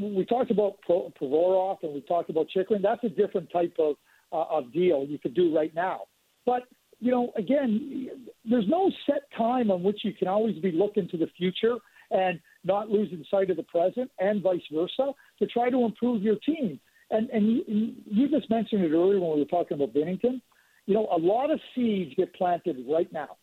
we 0.00 0.24
talked 0.24 0.50
about 0.50 0.78
Provorov 0.88 1.78
and 1.82 1.92
we 1.92 2.00
talked 2.02 2.30
about 2.30 2.46
Chychrun. 2.54 2.82
That's 2.82 3.02
a 3.04 3.08
different 3.08 3.50
type 3.50 3.74
of 3.78 3.96
uh, 4.32 4.44
of 4.50 4.72
deal 4.72 5.04
you 5.08 5.18
could 5.18 5.34
do 5.34 5.54
right 5.54 5.74
now. 5.74 6.02
But 6.46 6.62
you 7.00 7.10
know, 7.10 7.32
again, 7.36 8.08
there's 8.48 8.68
no 8.68 8.90
set 9.06 9.22
time 9.36 9.70
on 9.70 9.82
which 9.82 10.00
you 10.04 10.12
can 10.12 10.28
always 10.28 10.58
be 10.58 10.72
looking 10.72 11.08
to 11.08 11.16
the 11.16 11.28
future 11.36 11.76
and 12.10 12.40
not 12.64 12.90
losing 12.90 13.24
sight 13.30 13.50
of 13.50 13.56
the 13.56 13.62
present, 13.64 14.10
and 14.18 14.42
vice 14.42 14.60
versa, 14.72 15.12
to 15.38 15.46
try 15.46 15.70
to 15.70 15.84
improve 15.84 16.22
your 16.22 16.36
team. 16.36 16.80
And 17.10 17.30
and 17.30 17.46
you, 17.46 17.92
you 18.04 18.28
just 18.28 18.50
mentioned 18.50 18.84
it 18.84 18.92
earlier 18.92 19.20
when 19.20 19.32
we 19.34 19.38
were 19.38 19.44
talking 19.46 19.76
about 19.76 19.94
Binnington. 19.94 20.40
You 20.86 20.94
know, 20.94 21.08
a 21.10 21.18
lot 21.18 21.50
of 21.50 21.60
seeds 21.74 22.14
get 22.16 22.34
planted 22.34 22.84
right 22.88 23.12
now 23.12 23.36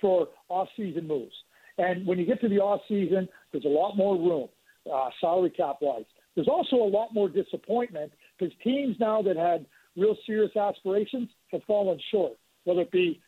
for 0.00 0.28
off-season 0.48 1.06
moves. 1.06 1.34
And 1.78 2.06
when 2.06 2.18
you 2.18 2.26
get 2.26 2.40
to 2.42 2.48
the 2.48 2.58
off-season, 2.58 3.28
there's 3.50 3.64
a 3.64 3.68
lot 3.68 3.96
more 3.96 4.16
room, 4.16 4.48
uh, 4.92 5.10
salary 5.20 5.50
cap 5.50 5.76
wise. 5.80 6.04
There's 6.34 6.48
also 6.48 6.76
a 6.76 6.90
lot 6.98 7.14
more 7.14 7.28
disappointment 7.28 8.12
because 8.38 8.54
teams 8.62 8.96
now 9.00 9.22
that 9.22 9.36
had 9.36 9.66
real 9.96 10.16
serious 10.26 10.54
aspirations 10.56 11.28
have 11.50 11.62
fallen 11.64 11.98
short. 12.10 12.36
whether 12.66 12.82
it 12.82 12.90
be 12.90 13.20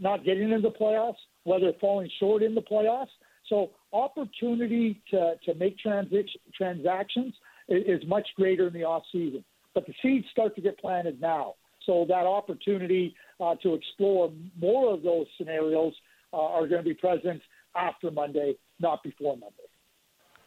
not 0.00 0.24
getting 0.24 0.50
into 0.50 0.68
the 0.68 0.74
playoffs, 0.74 1.14
whether 1.44 1.70
falling 1.80 2.10
short 2.18 2.42
in 2.42 2.54
the 2.54 2.62
playoffs. 2.62 3.14
So 3.48 3.70
opportunity 3.92 5.00
to, 5.10 5.34
to 5.44 5.54
make 5.54 5.76
transic- 5.84 6.28
transactions 6.54 7.34
is, 7.68 8.02
is 8.02 8.08
much 8.08 8.26
greater 8.36 8.68
in 8.68 8.72
the 8.72 8.84
off 8.84 9.02
season. 9.12 9.44
But 9.74 9.86
the 9.86 9.94
seeds 10.02 10.26
start 10.30 10.54
to 10.56 10.60
get 10.60 10.78
planted 10.78 11.20
now. 11.20 11.54
So 11.84 12.04
that 12.08 12.26
opportunity 12.26 13.14
uh, 13.40 13.54
to 13.62 13.74
explore 13.74 14.32
more 14.60 14.92
of 14.92 15.02
those 15.02 15.26
scenarios 15.38 15.92
uh, 16.32 16.36
are 16.36 16.66
going 16.66 16.82
to 16.82 16.88
be 16.88 16.94
present 16.94 17.40
after 17.76 18.10
Monday, 18.10 18.54
not 18.80 19.02
before 19.02 19.36
Monday. 19.36 19.54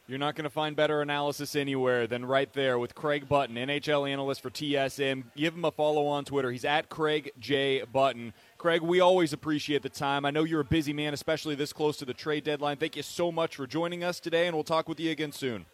You're 0.10 0.17
not 0.17 0.36
going 0.36 0.46
to 0.46 0.50
find 0.50 0.75
better 0.75 1.03
analysis 1.03 1.55
anywhere 1.55 2.08
than 2.08 2.25
right 2.25 2.51
there 2.53 2.79
with 2.79 2.96
Craig 2.96 3.29
Button, 3.29 3.55
NHL 3.55 4.10
analyst 4.10 4.41
for 4.41 4.50
TSN. 4.50 5.25
Give 5.38 5.53
him 5.53 5.63
a 5.63 5.72
follow 5.72 6.08
on 6.08 6.25
Twitter. 6.25 6.51
He's 6.51 6.65
at 6.65 6.89
Craig 6.89 7.31
J. 7.39 7.84
Button. 7.84 8.34
Craig, 8.60 8.82
we 8.82 9.00
always 9.00 9.32
appreciate 9.32 9.84
the 9.84 9.89
time. 9.89 10.25
I 10.25 10.32
know 10.32 10.44
you're 10.44 10.60
a 10.60 10.66
busy 10.66 10.92
man, 10.92 11.13
especially 11.13 11.56
this 11.56 11.72
close 11.72 11.96
to 11.96 12.04
the 12.06 12.13
trade 12.13 12.44
deadline. 12.44 12.75
Thank 12.75 12.98
you 12.98 13.04
so 13.04 13.32
much 13.32 13.56
for 13.56 13.66
joining 13.66 14.04
us 14.04 14.20
today, 14.20 14.48
and 14.48 14.56
we'll 14.56 14.66
talk 14.66 14.89
with 14.89 15.00
you 15.00 15.12
again 15.12 15.32
soon. 15.32 15.66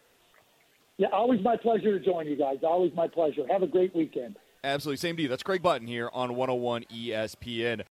Yeah, 0.96 1.08
always 1.12 1.42
my 1.42 1.56
pleasure 1.56 1.98
to 1.98 2.04
join 2.04 2.28
you 2.28 2.36
guys. 2.36 2.58
Always 2.62 2.94
my 2.94 3.08
pleasure. 3.08 3.42
Have 3.50 3.64
a 3.64 3.66
great 3.66 3.92
weekend. 3.94 4.36
Absolutely. 4.62 4.98
Same 4.98 5.16
to 5.16 5.22
you. 5.22 5.28
That's 5.28 5.42
Craig 5.42 5.62
Button 5.62 5.88
here 5.88 6.10
on 6.12 6.36
101 6.36 6.84
ESPN. 6.84 7.82